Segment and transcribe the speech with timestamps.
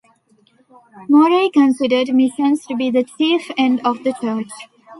[1.07, 4.49] Murray considered missions to be "the chief end of the church".